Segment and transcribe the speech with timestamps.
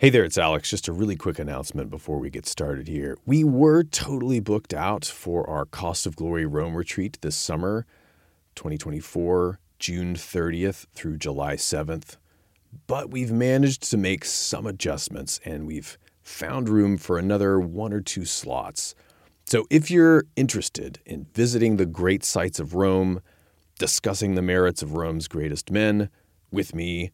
[0.00, 0.70] Hey there, it's Alex.
[0.70, 3.18] Just a really quick announcement before we get started here.
[3.26, 7.84] We were totally booked out for our Cost of Glory Rome retreat this summer,
[8.54, 12.16] 2024, June 30th through July 7th.
[12.86, 18.00] But we've managed to make some adjustments and we've found room for another one or
[18.00, 18.94] two slots.
[19.44, 23.20] So if you're interested in visiting the great sites of Rome,
[23.78, 26.08] discussing the merits of Rome's greatest men
[26.50, 27.10] with me,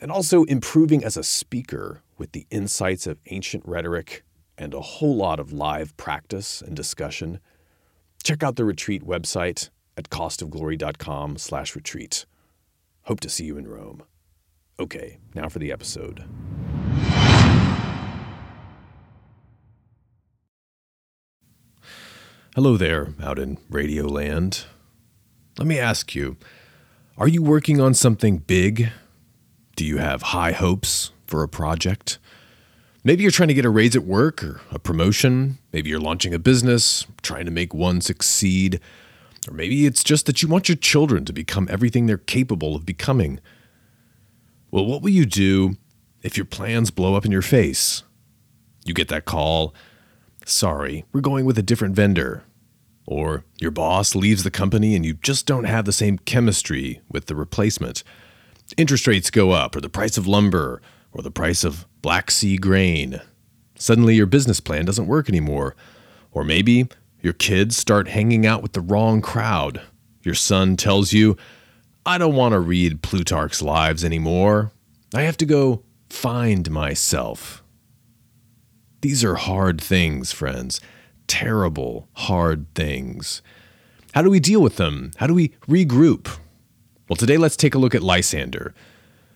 [0.00, 4.24] and also improving as a speaker with the insights of ancient rhetoric
[4.56, 7.38] and a whole lot of live practice and discussion,
[8.22, 12.26] check out the retreat website at costofglory.com/retreat.
[13.02, 14.02] Hope to see you in Rome.
[14.78, 16.24] Okay, now for the episode.
[22.54, 24.64] Hello there, out in Radio Land.
[25.58, 26.36] Let me ask you,
[27.16, 28.90] are you working on something big
[29.76, 32.18] do you have high hopes for a project?
[33.02, 35.58] Maybe you're trying to get a raise at work or a promotion.
[35.72, 38.80] Maybe you're launching a business, trying to make one succeed.
[39.48, 42.84] Or maybe it's just that you want your children to become everything they're capable of
[42.84, 43.40] becoming.
[44.70, 45.76] Well, what will you do
[46.22, 48.02] if your plans blow up in your face?
[48.84, 49.74] You get that call
[50.50, 52.44] sorry, we're going with a different vendor.
[53.06, 57.26] Or your boss leaves the company and you just don't have the same chemistry with
[57.26, 58.04] the replacement
[58.76, 60.80] interest rates go up, or the price of lumber,
[61.12, 63.20] or the price of Black Sea grain.
[63.76, 65.74] Suddenly your business plan doesn't work anymore.
[66.32, 66.86] Or maybe
[67.22, 69.80] your kids start hanging out with the wrong crowd.
[70.22, 71.36] Your son tells you,
[72.06, 74.72] I don't want to read Plutarch's Lives anymore.
[75.14, 77.62] I have to go find myself.
[79.00, 80.80] These are hard things, friends.
[81.26, 83.42] Terrible, hard things.
[84.12, 85.12] How do we deal with them?
[85.16, 86.39] How do we regroup?
[87.10, 88.72] Well, today let's take a look at Lysander.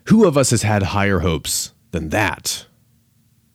[0.05, 2.67] Who of us has had higher hopes than that?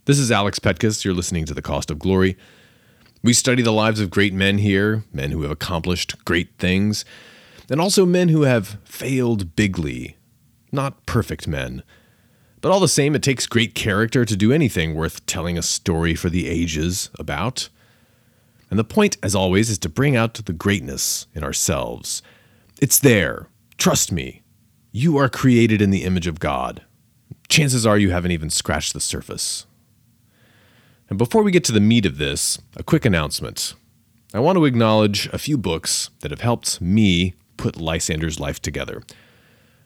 [0.03, 1.05] This is Alex Petkus.
[1.05, 2.35] You're listening to The Cost of Glory.
[3.23, 7.05] We study the lives of great men here, men who have accomplished great things,
[7.69, 10.17] and also men who have failed bigly.
[10.69, 11.81] Not perfect men.
[12.59, 16.13] But all the same, it takes great character to do anything worth telling a story
[16.13, 17.69] for the ages about.
[18.69, 22.21] And the point, as always, is to bring out the greatness in ourselves.
[22.81, 23.47] It's there,
[23.79, 24.41] Trust me,
[24.91, 26.83] you are created in the image of God.
[27.47, 29.65] Chances are you haven't even scratched the surface.
[31.09, 33.75] And before we get to the meat of this, a quick announcement.
[34.33, 39.01] I want to acknowledge a few books that have helped me put Lysander's life together.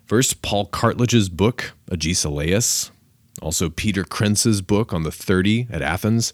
[0.08, 2.90] First, Paul Cartledge's book, Agesilaus.
[3.44, 6.34] Also, Peter Krentz's book on the 30 at Athens.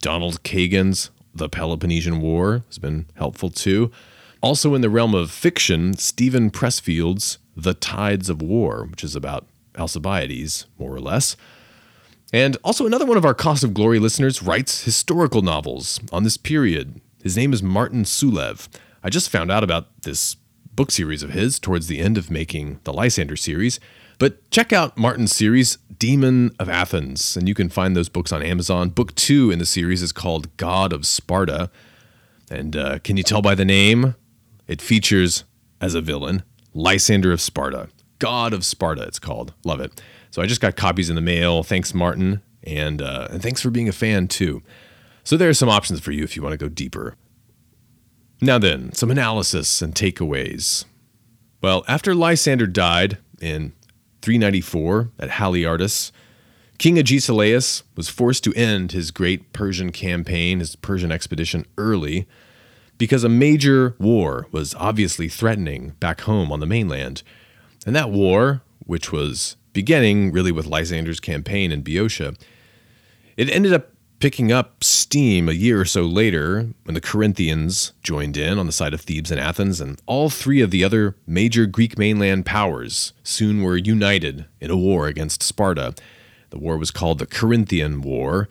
[0.00, 3.90] Donald Kagan's The Peloponnesian War has been helpful too.
[4.42, 9.46] Also, in the realm of fiction, Steven Pressfield's The Tides of War, which is about
[9.76, 11.36] Alcibiades, more or less.
[12.32, 16.38] And also, another one of our Cost of Glory listeners writes historical novels on this
[16.38, 17.02] period.
[17.22, 18.68] His name is Martin Sulev.
[19.02, 20.36] I just found out about this
[20.72, 23.78] book series of his towards the end of making the Lysander series.
[24.18, 28.42] But check out Martin's series, Demon of Athens, and you can find those books on
[28.42, 28.88] Amazon.
[28.88, 31.70] Book two in the series is called God of Sparta.
[32.50, 34.14] And uh, can you tell by the name?
[34.70, 35.42] It features
[35.80, 36.44] as a villain
[36.74, 37.88] Lysander of Sparta,
[38.20, 39.02] God of Sparta.
[39.02, 39.52] It's called.
[39.64, 40.00] Love it.
[40.30, 41.64] So I just got copies in the mail.
[41.64, 44.62] Thanks, Martin, and uh, and thanks for being a fan too.
[45.24, 47.16] So there are some options for you if you want to go deeper.
[48.40, 50.84] Now then, some analysis and takeaways.
[51.60, 53.72] Well, after Lysander died in
[54.22, 56.12] 394 at Haliartus,
[56.78, 62.28] King Agesilaus was forced to end his great Persian campaign, his Persian expedition, early
[63.00, 67.22] because a major war was obviously threatening back home on the mainland.
[67.86, 72.34] And that war, which was beginning really with Lysander's campaign in Boeotia,
[73.38, 78.36] it ended up picking up steam a year or so later when the Corinthians joined
[78.36, 81.64] in on the side of Thebes and Athens, and all three of the other major
[81.64, 85.94] Greek mainland powers soon were united in a war against Sparta.
[86.50, 88.50] The war was called the Corinthian War,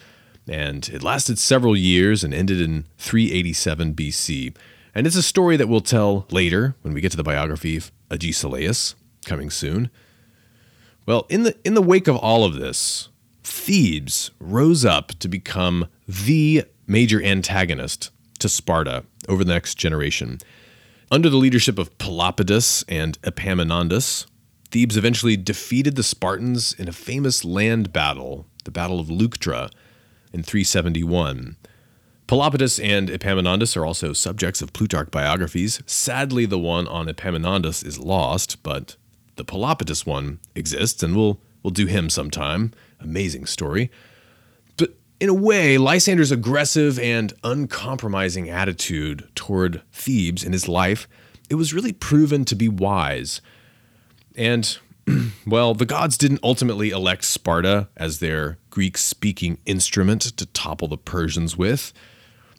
[0.50, 4.56] and it lasted several years and ended in 387 BC.
[4.96, 7.92] And it's a story that we'll tell later when we get to the biography of
[8.10, 9.92] Agesilaus, coming soon.
[11.06, 13.10] Well, in the in the wake of all of this,
[13.44, 18.10] Thebes rose up to become the major antagonist
[18.40, 20.40] to Sparta over the next generation.
[21.12, 24.28] Under the leadership of Pelopidas and Epaminondas,
[24.72, 29.72] Thebes eventually defeated the Spartans in a famous land battle, the Battle of Leuctra,
[30.34, 31.56] in 371.
[32.28, 35.82] Pelopidas and Epaminondas are also subjects of Plutarch biographies.
[35.86, 38.96] Sadly, the one on Epaminondas is lost, but
[39.36, 42.74] the Pelopidas one exists, and we'll We'll do him sometime.
[43.00, 43.92] Amazing story.
[44.78, 51.08] But in a way, Lysander's aggressive and uncompromising attitude toward Thebes in his life,
[51.50, 53.42] it was really proven to be wise.
[54.36, 54.78] And
[55.48, 60.98] well, the gods didn't ultimately elect Sparta as their Greek speaking instrument to topple the
[60.98, 61.94] Persians with.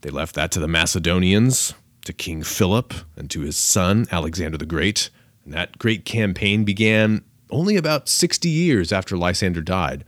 [0.02, 1.75] They left that to the Macedonians,
[2.05, 5.11] to King Philip, and to his son, Alexander the Great.
[5.44, 10.05] And that great campaign began only about 60 years after Lysander died.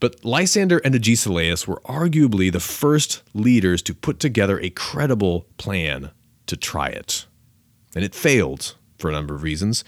[0.00, 6.10] But Lysander and Agesilaus were arguably the first leaders to put together a credible plan
[6.46, 7.26] to try it.
[7.94, 9.84] And it failed for a number of reasons.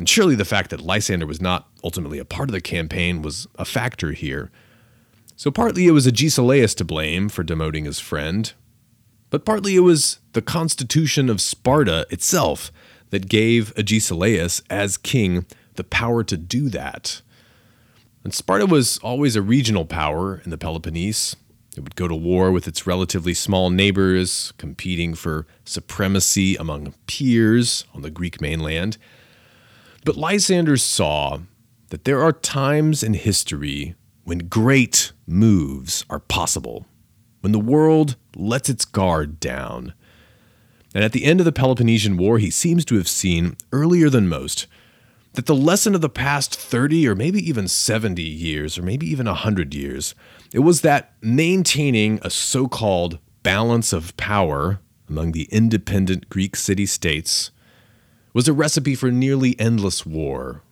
[0.00, 3.46] And surely the fact that Lysander was not ultimately a part of the campaign was
[3.56, 4.50] a factor here.
[5.36, 8.50] So partly it was Agesilaus to blame for demoting his friend,
[9.28, 12.72] but partly it was the constitution of Sparta itself
[13.10, 15.44] that gave Agesilaus, as king,
[15.74, 17.20] the power to do that.
[18.24, 21.36] And Sparta was always a regional power in the Peloponnese.
[21.76, 27.84] It would go to war with its relatively small neighbors, competing for supremacy among peers
[27.92, 28.96] on the Greek mainland.
[30.04, 31.40] But Lysander saw
[31.90, 33.94] that there are times in history
[34.24, 36.86] when great moves are possible,
[37.40, 39.92] when the world lets its guard down.
[40.94, 44.28] And at the end of the Peloponnesian War, he seems to have seen, earlier than
[44.28, 44.66] most,
[45.34, 49.26] that the lesson of the past 30 or maybe even 70 years, or maybe even
[49.26, 50.14] 100 years,
[50.52, 56.86] it was that maintaining a so called balance of power among the independent Greek city
[56.86, 57.50] states
[58.32, 60.62] was a recipe for nearly endless war.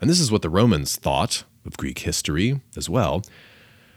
[0.00, 3.22] And this is what the Romans thought of Greek history as well.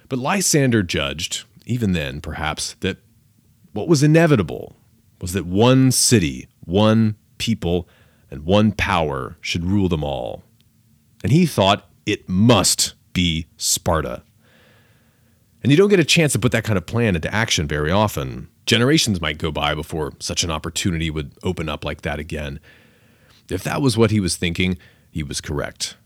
[0.09, 2.97] But Lysander judged, even then perhaps, that
[3.71, 4.75] what was inevitable
[5.21, 7.87] was that one city, one people,
[8.29, 10.43] and one power should rule them all.
[11.23, 14.23] And he thought it must be Sparta.
[15.61, 17.91] And you don't get a chance to put that kind of plan into action very
[17.91, 18.49] often.
[18.65, 22.59] Generations might go by before such an opportunity would open up like that again.
[23.49, 24.77] If that was what he was thinking,
[25.11, 25.97] he was correct.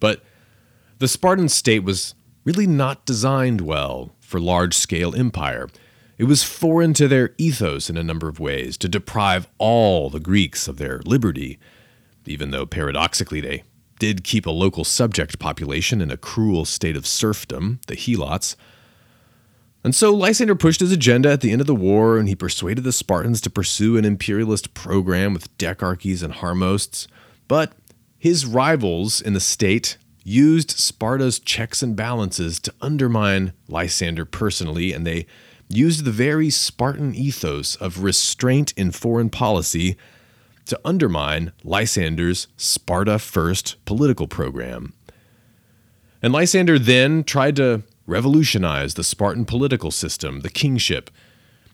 [0.00, 0.22] But
[0.98, 2.14] the Spartan state was
[2.44, 5.68] really not designed well for large scale empire.
[6.18, 10.20] It was foreign to their ethos in a number of ways to deprive all the
[10.20, 11.58] Greeks of their liberty,
[12.26, 13.62] even though paradoxically they
[13.98, 18.56] did keep a local subject population in a cruel state of serfdom, the Helots.
[19.84, 22.84] And so Lysander pushed his agenda at the end of the war, and he persuaded
[22.84, 27.06] the Spartans to pursue an imperialist program with decarchies and harmosts.
[27.46, 27.72] But
[28.18, 35.06] his rivals in the state used Sparta's checks and balances to undermine Lysander personally, and
[35.06, 35.26] they
[35.68, 39.96] used the very Spartan ethos of restraint in foreign policy
[40.66, 44.92] to undermine Lysander's Sparta First political program.
[46.20, 51.10] And Lysander then tried to revolutionize the Spartan political system, the kingship.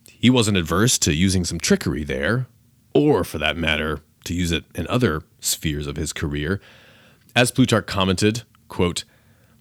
[0.09, 2.47] He wasn't adverse to using some trickery there,
[2.93, 6.61] or for that matter, to use it in other spheres of his career.
[7.37, 9.05] As Plutarch commented, quote,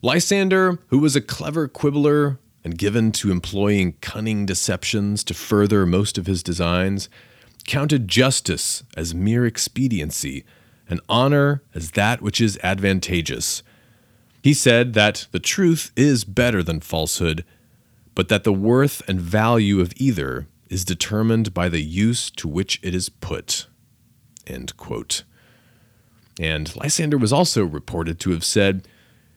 [0.02, 6.18] Lysander, who was a clever quibbler and given to employing cunning deceptions to further most
[6.18, 7.08] of his designs,
[7.68, 10.44] counted justice as mere expediency,
[10.90, 13.64] and honor as that which is advantageous.
[14.44, 17.46] He said that the truth is better than falsehood,
[18.14, 22.78] but that the worth and value of either is determined by the use to which
[22.84, 23.68] it is put.
[24.46, 25.24] End quote.
[26.42, 28.86] And Lysander was also reported to have said,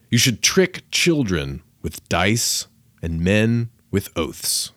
[0.09, 2.67] You should trick children with dice
[3.01, 4.73] and men with oaths.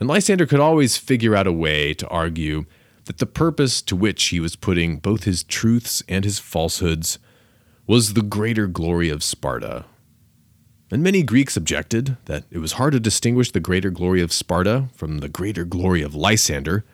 [0.00, 2.64] And Lysander could always figure out a way to argue
[3.04, 7.20] that the purpose to which he was putting both his truths and his falsehoods
[7.90, 9.84] was the greater glory of Sparta.
[10.92, 14.84] And many Greeks objected that it was hard to distinguish the greater glory of Sparta
[14.94, 16.84] from the greater glory of Lysander.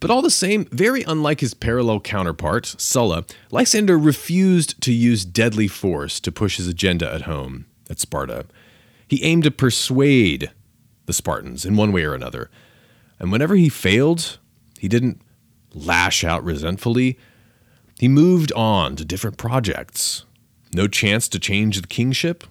[0.00, 5.68] But all the same, very unlike his parallel counterpart, Sulla, Lysander refused to use deadly
[5.68, 8.46] force to push his agenda at home, at Sparta.
[9.06, 10.50] He aimed to persuade
[11.04, 12.50] the Spartans in one way or another.
[13.18, 14.38] And whenever he failed,
[14.78, 15.20] he didn't
[15.74, 17.18] lash out resentfully.
[18.00, 20.24] He moved on to different projects.
[20.72, 22.44] No chance to change the kingship?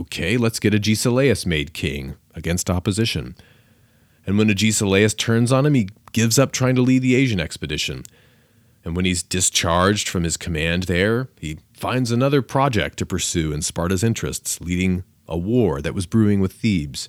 [0.00, 3.36] Okay, let's get Agesilaus made king against opposition.
[4.26, 8.02] And when Agesilaus turns on him, he gives up trying to lead the Asian expedition.
[8.84, 13.62] And when he's discharged from his command there, he finds another project to pursue in
[13.62, 17.08] Sparta's interests, leading a war that was brewing with Thebes.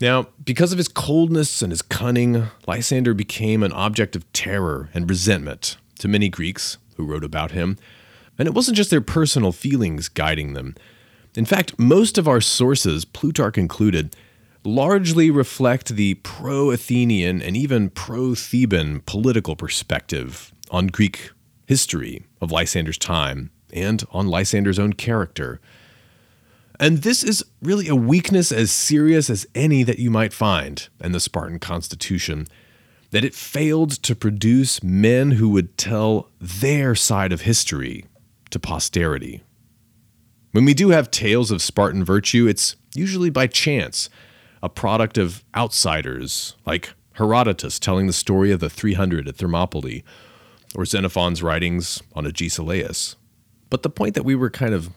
[0.00, 5.10] Now, because of his coldness and his cunning, Lysander became an object of terror and
[5.10, 7.76] resentment to many Greeks who wrote about him.
[8.38, 10.74] And it wasn't just their personal feelings guiding them.
[11.34, 14.14] In fact, most of our sources, Plutarch included,
[14.64, 21.30] largely reflect the pro Athenian and even pro Theban political perspective on Greek
[21.66, 25.60] history of Lysander's time and on Lysander's own character.
[26.80, 31.12] And this is really a weakness as serious as any that you might find in
[31.12, 32.46] the Spartan constitution
[33.10, 38.04] that it failed to produce men who would tell their side of history
[38.50, 39.42] to posterity.
[40.52, 44.08] When we do have tales of Spartan virtue, it's usually by chance,
[44.62, 50.02] a product of outsiders, like Herodotus telling the story of the 300 at Thermopylae,
[50.74, 53.16] or Xenophon's writings on Agesilaus.
[53.70, 54.90] But the point that we were kind of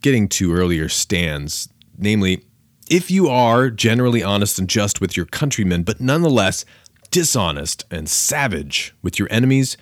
[0.00, 2.44] getting to earlier stands, namely,
[2.90, 6.64] if you are generally honest and just with your countrymen, but nonetheless
[7.10, 9.76] dishonest and savage with your enemies,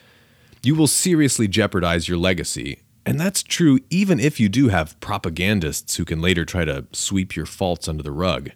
[0.63, 2.81] you will seriously jeopardize your legacy.
[3.05, 7.37] And that's true even if you do have propagandists who can later try to sweep
[7.37, 8.51] your faults under the rug.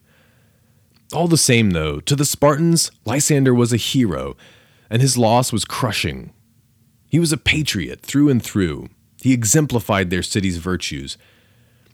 [1.12, 4.36] All the same, though, to the Spartans, Lysander was a hero,
[4.88, 6.32] and his loss was crushing.
[7.08, 8.88] He was a patriot through and through.
[9.20, 11.18] He exemplified their city's virtues.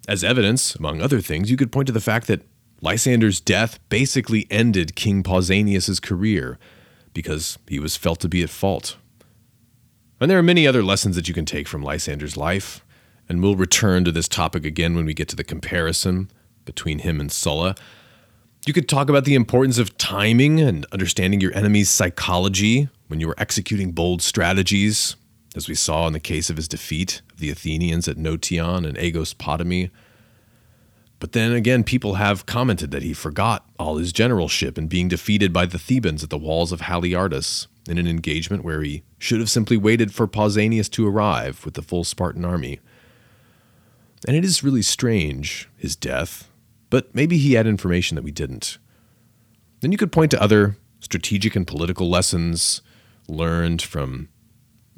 [0.06, 2.42] As evidence, among other things, you could point to the fact that
[2.80, 6.58] Lysander's death basically ended King Pausanias' career
[7.14, 8.96] because he was felt to be at fault.
[10.20, 12.84] And there are many other lessons that you can take from Lysander's life,
[13.28, 16.30] and we'll return to this topic again when we get to the comparison
[16.64, 17.74] between him and Sulla.
[18.66, 23.30] You could talk about the importance of timing and understanding your enemy's psychology when you
[23.30, 25.16] are executing bold strategies,
[25.54, 28.96] as we saw in the case of his defeat of the Athenians at Notion and
[28.96, 29.90] Aegospotami.
[31.18, 35.52] But then again, people have commented that he forgot all his generalship in being defeated
[35.52, 39.50] by the Thebans at the walls of Haliartus in an engagement where he should have
[39.50, 42.80] simply waited for Pausanias to arrive with the full Spartan army.
[44.26, 46.50] And it is really strange, his death,
[46.90, 48.78] but maybe he had information that we didn't.
[49.80, 52.82] Then you could point to other strategic and political lessons
[53.28, 54.28] learned from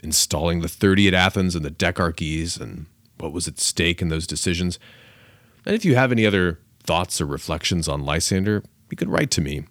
[0.02, 2.86] installing the 30 at Athens and the Decarchies and
[3.18, 4.78] what was at stake in those decisions.
[5.64, 9.40] And if you have any other thoughts or reflections on Lysander, you could write to
[9.40, 9.64] me,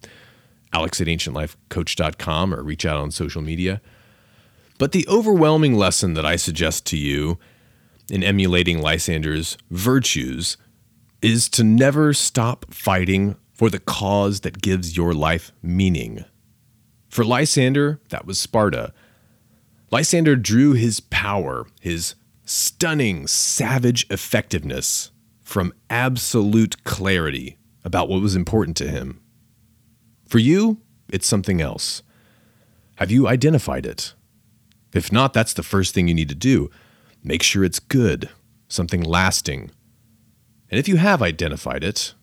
[0.73, 3.81] alex at ancientlifecoach.com, or reach out on social media.
[4.77, 7.39] But the overwhelming lesson that I suggest to you
[8.09, 10.57] in emulating Lysander's virtues
[11.21, 16.23] is to never stop fighting for the cause that gives your life meaning.
[17.09, 18.93] For Lysander, that was Sparta.
[19.89, 22.13] Lysander drew his power, his
[22.45, 25.09] stunning, savage effectiveness
[25.47, 29.21] from absolute clarity about what was important to him.
[30.27, 32.03] For you, it's something else.
[32.95, 34.13] Have you identified it?
[34.93, 36.69] If not, that's the first thing you need to do.
[37.23, 38.27] Make sure it's good,
[38.67, 39.71] something lasting.
[40.69, 42.13] And if you have identified it,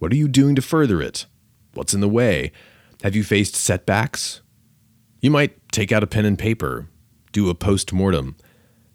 [0.00, 1.26] what are you doing to further it?
[1.74, 2.50] What's in the way?
[3.04, 4.42] Have you faced setbacks?
[5.20, 6.88] You might take out a pen and paper,
[7.30, 8.36] do a post mortem,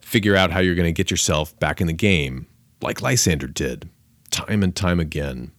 [0.01, 2.47] figure out how you're going to get yourself back in the game,
[2.83, 3.89] like Lysander did,
[4.29, 5.51] time and time again.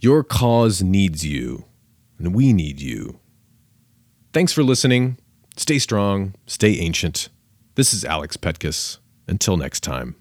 [0.00, 1.64] Your cause needs you,
[2.18, 3.20] and we need you.
[4.32, 5.18] Thanks for listening.
[5.56, 7.28] Stay strong, stay ancient.
[7.74, 8.98] This is Alex Petkus.
[9.28, 10.16] Until next time.